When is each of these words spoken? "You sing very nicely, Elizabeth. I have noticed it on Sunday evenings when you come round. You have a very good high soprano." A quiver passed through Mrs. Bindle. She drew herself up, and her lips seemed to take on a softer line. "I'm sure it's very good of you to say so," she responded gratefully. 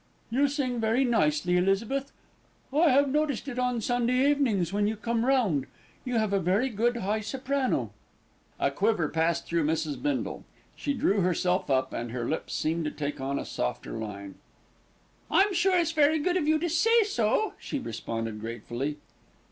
"You 0.31 0.47
sing 0.47 0.79
very 0.79 1.05
nicely, 1.05 1.57
Elizabeth. 1.57 2.11
I 2.73 2.89
have 2.89 3.09
noticed 3.09 3.47
it 3.47 3.59
on 3.59 3.81
Sunday 3.81 4.31
evenings 4.31 4.73
when 4.73 4.87
you 4.87 4.95
come 4.95 5.27
round. 5.27 5.67
You 6.03 6.17
have 6.17 6.33
a 6.33 6.39
very 6.39 6.69
good 6.69 6.97
high 6.97 7.19
soprano." 7.19 7.91
A 8.59 8.71
quiver 8.71 9.09
passed 9.09 9.45
through 9.45 9.63
Mrs. 9.65 10.01
Bindle. 10.01 10.43
She 10.75 10.95
drew 10.95 11.21
herself 11.21 11.69
up, 11.69 11.93
and 11.93 12.09
her 12.09 12.27
lips 12.27 12.55
seemed 12.55 12.85
to 12.85 12.89
take 12.91 13.21
on 13.21 13.37
a 13.37 13.45
softer 13.45 13.91
line. 13.93 14.33
"I'm 15.29 15.53
sure 15.53 15.77
it's 15.77 15.91
very 15.91 16.17
good 16.17 16.35
of 16.35 16.47
you 16.47 16.57
to 16.57 16.67
say 16.67 17.03
so," 17.03 17.53
she 17.59 17.77
responded 17.77 18.41
gratefully. 18.41 18.97